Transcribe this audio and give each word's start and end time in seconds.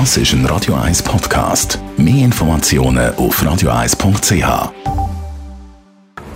Das 0.00 0.16
ist 0.16 0.32
ein 0.32 0.44
Radio 0.46 0.74
1 0.74 1.04
Podcast. 1.04 1.78
Mehr 1.96 2.24
Informationen 2.24 3.14
auf 3.14 3.40
radio1.ch. 3.40 4.72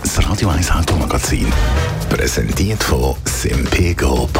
Das 0.01 0.29
Radio 0.29 0.47
1 0.47 0.71
Automagazin. 0.71 1.51
Präsentiert 2.09 2.81
von 2.81 3.15
simpego.ch. 3.25 4.31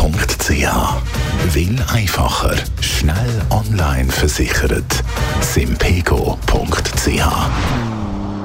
Will 1.53 1.75
einfacher, 1.93 2.55
schnell 2.79 3.41
online 3.49 4.09
versichert. 4.09 5.03
simpego.ch 5.41 6.29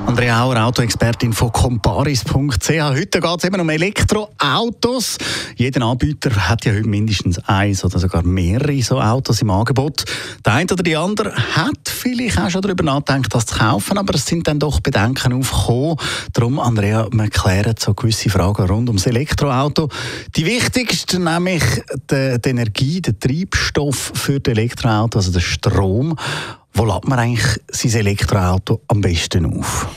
Andrea 0.06 0.44
Auer, 0.44 0.62
Autoexpertin 0.66 1.32
von 1.32 1.50
comparis.ch. 1.50 2.68
Heute 2.68 3.20
geht 3.20 3.38
es 3.38 3.44
eben 3.44 3.60
um 3.60 3.70
Elektroautos. 3.70 5.16
Jeder 5.56 5.86
Anbieter 5.86 6.30
hat 6.48 6.64
ja 6.66 6.72
heute 6.72 6.86
mindestens 6.86 7.38
eins 7.48 7.84
oder 7.84 7.98
sogar 7.98 8.22
mehrere 8.22 8.82
so 8.82 9.00
Autos 9.00 9.40
im 9.40 9.50
Angebot. 9.50 10.04
Der 10.44 10.52
eine 10.52 10.70
oder 10.70 10.82
die 10.82 10.96
andere 10.96 11.34
hat 11.34 11.88
vielleicht 11.88 12.38
auch 12.38 12.50
schon 12.50 12.60
darüber 12.60 12.84
nachgedacht, 12.84 13.34
das 13.34 13.46
zu 13.46 13.58
kaufen, 13.58 13.96
aber 13.96 14.14
es 14.14 14.26
sind 14.26 14.46
dann 14.46 14.58
doch 14.58 14.80
Bedenken 14.80 15.32
aufgekommen. 15.32 15.96
Darum, 16.34 16.60
Andrea, 16.60 17.08
wir 17.10 17.30
klären 17.30 17.74
so 17.78 17.94
gewisse 17.94 18.28
Fragen 18.28 18.66
rund 18.66 18.88
ums 18.90 19.06
Elektroauto. 19.06 19.88
Die 20.36 20.44
wichtigste, 20.44 21.18
nämlich 21.18 21.62
die, 22.10 22.38
die 22.40 22.48
Energie, 22.50 23.00
der 23.00 23.18
Treibstoff 23.18 24.12
für 24.14 24.38
das 24.38 24.52
Elektroauto, 24.52 25.18
also 25.18 25.32
der 25.32 25.40
Strom. 25.40 26.14
Wo 26.74 26.84
lädt 26.84 27.06
man 27.06 27.18
eigentlich 27.20 27.60
sein 27.70 27.92
Elektroauto 27.92 28.80
am 28.88 29.00
besten 29.00 29.46
auf? 29.46 29.88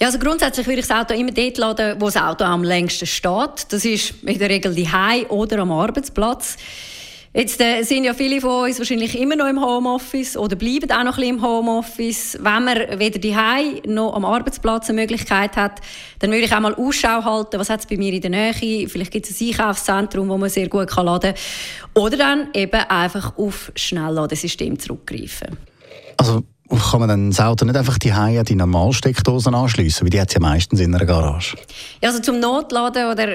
Ja, 0.00 0.06
also 0.08 0.18
grundsätzlich 0.18 0.66
würde 0.66 0.80
ich 0.80 0.86
das 0.86 0.96
Auto 0.96 1.14
immer 1.14 1.30
dort 1.30 1.58
laden, 1.58 2.00
wo 2.00 2.06
das 2.06 2.16
Auto 2.16 2.44
am 2.44 2.64
längsten 2.64 3.06
steht. 3.06 3.70
Das 3.70 3.84
ist 3.84 4.14
in 4.22 4.38
der 4.38 4.48
Regel 4.48 4.74
die 4.74 4.90
Hai 4.90 5.26
oder 5.28 5.58
am 5.58 5.70
Arbeitsplatz. 5.72 6.56
Jetzt 7.34 7.60
äh, 7.60 7.82
sind 7.82 8.04
ja 8.04 8.14
viele 8.14 8.40
von 8.40 8.64
uns 8.64 8.78
wahrscheinlich 8.78 9.18
immer 9.18 9.36
noch 9.36 9.46
im 9.46 9.62
Homeoffice 9.62 10.38
oder 10.38 10.56
bleiben 10.56 10.90
auch 10.90 11.04
noch 11.04 11.18
ein 11.18 11.20
bisschen 11.20 11.36
im 11.36 11.42
Homeoffice. 11.42 12.38
Wenn 12.40 12.64
man 12.64 12.98
weder 12.98 13.18
die 13.18 13.36
Hai 13.36 13.82
noch 13.86 14.14
am 14.14 14.24
Arbeitsplatz 14.24 14.88
eine 14.88 15.02
Möglichkeit 15.02 15.54
hat, 15.54 15.82
dann 16.20 16.30
würde 16.30 16.46
ich 16.46 16.54
auch 16.54 16.60
mal 16.60 16.74
Ausschau 16.74 17.24
halten, 17.24 17.60
was 17.60 17.68
hat 17.68 17.80
es 17.80 17.86
bei 17.86 17.98
mir 17.98 18.14
in 18.14 18.22
der 18.22 18.30
Nähe. 18.30 18.88
Vielleicht 18.88 19.10
gibt 19.10 19.28
es 19.28 19.38
ein 19.38 19.48
Einkaufszentrum, 19.48 20.30
wo 20.30 20.38
man 20.38 20.48
sehr 20.48 20.70
gut 20.70 20.88
kann 20.88 21.04
laden 21.04 21.34
kann. 21.34 22.02
Oder 22.02 22.16
dann 22.16 22.48
eben 22.54 22.80
einfach 22.88 23.36
auf 23.36 23.70
Schnellladesystem 23.74 24.78
zurückgreifen. 24.78 25.58
Also 26.16 26.42
kann 26.90 27.00
man 27.00 27.08
dann 27.08 27.30
das 27.30 27.40
Auto 27.40 27.64
nicht 27.64 27.76
einfach 27.76 27.98
die 27.98 28.10
an 28.10 28.44
die 28.44 28.56
Normalsteckdosen 28.56 29.54
anschließen, 29.54 30.04
weil 30.04 30.10
die 30.10 30.20
hat 30.20 30.34
ja 30.34 30.40
meistens 30.40 30.80
in 30.80 30.94
einer 30.94 31.04
Garage. 31.04 31.56
Ja, 32.02 32.08
also 32.08 32.20
zum 32.20 32.40
Notladen 32.40 33.10
oder 33.10 33.28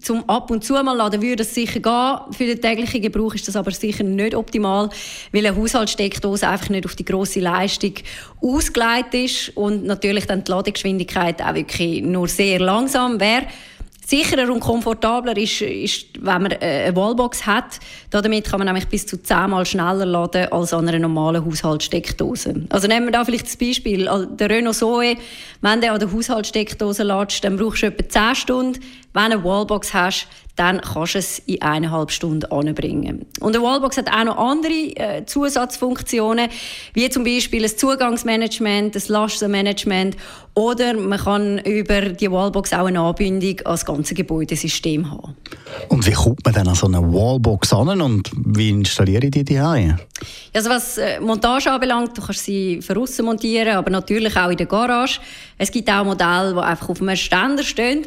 zum 0.00 0.28
ab 0.28 0.50
und 0.50 0.64
zu 0.64 0.74
mal 0.74 0.96
laden 0.96 1.22
würde 1.22 1.42
es 1.42 1.54
sicher 1.54 1.78
gehen. 1.78 2.34
Für 2.36 2.46
den 2.46 2.60
täglichen 2.60 3.00
Gebrauch 3.00 3.34
ist 3.34 3.46
das 3.46 3.54
aber 3.54 3.70
sicher 3.70 4.02
nicht 4.02 4.34
optimal, 4.34 4.88
weil 5.32 5.46
eine 5.46 5.56
Haushaltssteckdose 5.56 6.48
einfach 6.48 6.70
nicht 6.70 6.84
auf 6.84 6.96
die 6.96 7.04
grosse 7.04 7.40
Leistung 7.40 7.94
ausgelegt 8.40 9.14
ist 9.14 9.56
und 9.56 9.84
natürlich 9.84 10.26
dann 10.26 10.42
die 10.42 10.50
Ladegeschwindigkeit 10.50 11.40
auch 11.40 11.54
wirklich 11.54 12.02
nur 12.02 12.26
sehr 12.26 12.58
langsam 12.58 13.20
wäre. 13.20 13.46
Sicherer 14.04 14.52
und 14.52 14.60
komfortabler 14.60 15.36
ist, 15.36 15.60
ist, 15.62 16.06
wenn 16.18 16.42
man 16.42 16.52
äh, 16.52 16.84
eine 16.86 16.96
Wallbox 16.96 17.46
hat. 17.46 17.78
Damit 18.10 18.44
kann 18.44 18.58
man 18.58 18.66
nämlich 18.66 18.88
bis 18.88 19.06
zu 19.06 19.22
zehnmal 19.22 19.64
schneller 19.64 20.04
laden 20.04 20.52
als 20.52 20.74
an 20.74 20.88
einer 20.88 20.98
normalen 20.98 21.44
Haushaltssteckdose. 21.44 22.66
Also 22.68 22.88
nehmen 22.88 23.06
wir 23.06 23.12
da 23.12 23.24
vielleicht 23.24 23.46
das 23.46 23.56
Beispiel. 23.56 24.08
Der 24.32 24.50
Renault 24.50 24.76
Zoe, 24.76 25.16
wenn 25.60 25.80
du 25.80 25.90
an 25.90 26.00
der 26.00 26.12
Haushaltssteckdose 26.12 27.04
ladest, 27.04 27.44
dann 27.44 27.56
brauchst 27.56 27.82
du 27.82 27.86
etwa 27.86 28.08
10 28.08 28.34
Stunden. 28.34 28.80
Wenn 29.14 29.30
du 29.30 29.36
eine 29.36 29.44
Wallbox 29.44 29.92
hast, 29.94 30.26
dann 30.56 30.80
kannst 30.80 31.14
du 31.14 31.18
es 31.18 31.38
in 31.40 31.62
eineinhalb 31.62 32.10
Stunden 32.10 32.44
anbringen. 32.52 33.24
Und 33.40 33.56
eine 33.56 33.64
Wallbox 33.64 33.96
hat 33.96 34.10
auch 34.10 34.24
noch 34.24 34.36
andere 34.36 34.72
äh, 34.96 35.24
Zusatzfunktionen, 35.24 36.48
wie 36.92 37.08
zum 37.08 37.24
Beispiel 37.24 37.64
ein 37.64 37.76
Zugangsmanagement, 37.76 38.94
ein 38.94 39.02
Lastenmanagement 39.08 40.16
oder 40.54 40.92
man 40.94 41.18
kann 41.18 41.58
über 41.60 42.02
die 42.02 42.30
Wallbox 42.30 42.74
auch 42.74 42.84
eine 42.84 43.00
Anbindung 43.00 43.58
an 43.60 43.72
das 43.72 43.86
ganze 43.86 44.14
Gebäudesystem 44.14 45.10
haben. 45.10 45.34
Und 45.88 46.06
wie 46.06 46.12
kommt 46.12 46.44
man 46.44 46.52
dann 46.52 46.68
an 46.68 46.74
so 46.74 46.86
eine 46.86 47.00
Wallbox 47.00 47.72
an 47.72 48.02
und 48.02 48.30
wie 48.34 48.68
installiere 48.68 49.24
ich 49.24 49.30
die 49.30 49.44
daheim? 49.44 49.98
Also 50.52 50.68
was 50.68 50.98
äh, 50.98 51.18
Montage 51.20 51.70
anbelangt, 51.70 52.18
du 52.18 52.22
kannst 52.22 52.44
sie 52.44 52.82
von 52.82 52.98
außen 52.98 53.24
montieren, 53.24 53.74
aber 53.74 53.90
natürlich 53.90 54.36
auch 54.36 54.50
in 54.50 54.58
der 54.58 54.66
Garage. 54.66 55.20
Es 55.56 55.70
gibt 55.70 55.90
auch 55.90 56.04
Modelle, 56.04 56.52
die 56.52 56.60
einfach 56.60 56.90
auf 56.90 57.00
einem 57.00 57.16
Ständer 57.16 57.62
stehen. 57.62 58.06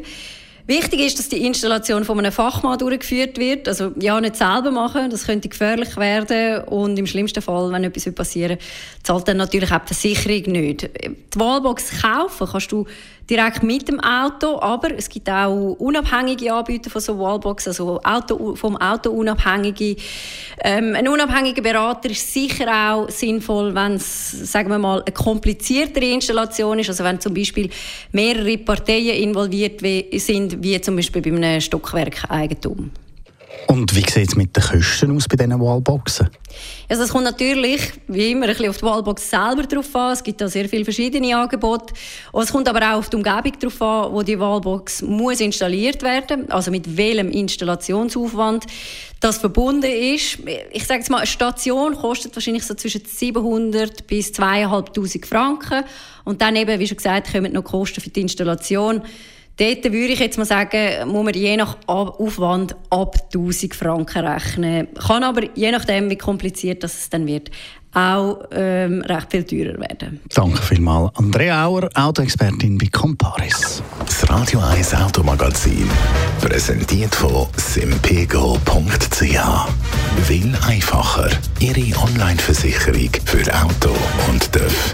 Wichtig 0.68 1.00
ist, 1.02 1.20
dass 1.20 1.30
die 1.30 1.46
Installation 1.46 2.04
von 2.06 2.18
einem 2.18 2.32
Fachmann 2.32 2.80
durchgeführt 2.80 3.38
wird. 3.38 3.68
Also 3.68 3.92
ja, 4.00 4.20
nicht 4.20 4.36
selber 4.36 4.72
machen, 4.72 5.12
das 5.12 5.28
könnte 5.28 5.48
gefährlich 5.48 5.96
werden 5.96 6.64
und 6.64 6.98
im 6.98 7.06
schlimmsten 7.06 7.42
Fall, 7.42 7.72
wenn 7.72 7.84
etwas 7.84 8.12
passieren 8.14 8.58
zahlt 9.04 9.28
dann 9.28 9.38
natürlich 9.38 9.72
auch 9.72 9.82
die 9.82 9.94
Versicherung 9.94 10.52
nicht. 10.54 10.90
Die 11.04 11.40
Wallbox 11.40 12.02
kaufen 12.02 12.48
kannst 12.52 12.72
du 12.72 12.88
direkt 13.30 13.64
mit 13.64 13.88
dem 13.88 14.00
Auto, 14.00 14.60
aber 14.60 14.96
es 14.96 15.10
gibt 15.10 15.30
auch 15.30 15.76
unabhängige 15.80 16.54
Anbieter 16.54 16.90
von 16.90 17.02
so 17.02 17.18
Wallbox, 17.18 17.68
also 17.68 18.00
Auto, 18.04 18.56
vom 18.56 18.78
Auto 18.78 19.12
unabhängige. 19.12 19.96
Ähm, 20.64 20.96
ein 20.96 21.08
unabhängiger 21.08 21.62
Berater 21.62 22.10
ist 22.10 22.32
sicher 22.32 22.68
auch 22.92 23.10
sinnvoll, 23.10 23.74
wenn 23.74 23.94
es, 23.94 24.32
sagen 24.52 24.70
wir 24.70 24.78
mal, 24.78 25.02
eine 25.02 25.14
kompliziertere 25.14 26.06
Installation 26.06 26.80
ist, 26.80 26.90
also 26.90 27.04
wenn 27.04 27.20
zum 27.20 27.34
Beispiel 27.34 27.70
mehrere 28.12 28.58
Parteien 28.58 29.16
involviert 29.18 29.82
sind, 29.82 30.62
wie 30.64 30.80
zum 30.82 30.96
Beispiel 30.96 31.22
bei 31.22 31.32
einem 31.32 31.62
Stockwerkeigentum. 31.62 32.92
Und 33.68 33.96
wie 33.96 34.10
sieht 34.10 34.30
es 34.30 34.36
mit 34.36 34.56
den 34.56 34.64
Kosten 34.64 35.16
aus 35.16 35.28
bei 35.28 35.36
diesen 35.36 35.60
Wallboxen? 35.60 36.30
Also 36.88 37.04
es 37.04 37.10
kommt 37.10 37.26
natürlich, 37.26 37.82
wie 38.08 38.32
immer, 38.32 38.46
ein 38.46 38.52
bisschen 38.52 38.70
auf 38.70 38.78
die 38.78 38.84
Wallbox 38.84 39.30
selber 39.30 39.64
drauf 39.64 39.96
an. 39.96 40.14
Es 40.14 40.24
gibt 40.24 40.40
da 40.40 40.48
sehr 40.48 40.70
viele 40.70 40.84
verschiedene 40.84 41.36
Angebote. 41.36 41.94
Und 42.32 42.44
es 42.44 42.52
kommt 42.52 42.70
aber 42.70 42.80
auch 42.92 43.00
auf 43.00 43.10
die 43.10 43.18
Umgebung 43.18 43.52
drauf 43.60 43.82
an, 43.82 44.14
wo 44.14 44.22
die 44.22 44.40
Wallbox 44.40 45.02
muss 45.02 45.42
installiert 45.42 46.04
werden 46.04 46.50
Also 46.52 46.72
mit 46.72 46.96
welchem 46.96 47.32
Installationsaufwand 47.32 48.66
das 49.20 49.40
verbunden 49.40 49.92
ist. 49.92 50.40
Ich 50.72 50.86
sage 50.86 51.00
jetzt 51.00 51.10
mal, 51.10 51.18
eine 51.18 51.28
Station 51.28 51.96
kostet 51.96 52.36
wahrscheinlich 52.36 52.64
so 52.64 52.76
zwischen 52.76 53.02
700 53.04 54.06
bis 54.06 54.32
2'500 54.32 55.26
Franken. 55.26 55.84
Und 56.24 56.42
dann 56.42 56.56
eben, 56.56 56.80
wie 56.80 56.88
schon 56.88 56.98
gesagt, 56.98 57.32
kommen 57.32 57.52
noch 57.52 57.64
Kosten 57.64 58.02
für 58.02 58.10
die 58.10 58.22
Installation. 58.22 59.02
Dort 59.58 59.86
würde 59.86 60.14
ich 60.14 60.20
jetzt 60.20 60.38
mal 60.38 60.46
sagen, 60.46 61.08
muss 61.08 61.24
man 61.24 61.34
je 61.34 61.56
nach 61.56 61.78
Aufwand 61.88 62.76
ab 62.90 63.16
1000 63.34 63.74
Franken 63.74 64.26
rechnen. 64.26 64.88
Kann 64.96 65.24
aber, 65.24 65.44
je 65.56 65.72
nachdem, 65.72 66.10
wie 66.10 66.18
kompliziert 66.18 66.84
das 66.84 67.10
dann 67.10 67.26
wird, 67.26 67.52
auch 67.94 68.44
ähm, 68.52 69.02
recht 69.04 69.32
viel 69.32 69.44
teurer 69.46 69.80
werden. 69.80 70.20
Danke 70.34 70.62
vielmals. 70.62 71.16
Andrea 71.16 71.66
Auer, 71.66 71.90
Autoexpertin 71.94 72.78
bei 72.78 72.88
Comparis. 72.88 73.82
Das 74.06 74.30
Radio 74.30 74.60
1 74.60 74.94
Automagazin, 74.96 75.90
präsentiert 76.42 77.16
von 77.16 77.48
simpego.ch. 77.56 78.60
Will 80.28 80.54
einfacher. 80.68 81.30
Ihre 81.60 81.98
Online-Versicherung 81.98 83.12
für 83.24 83.44
Auto 83.64 83.96
und 84.30 84.52
TÜV. 84.52 84.94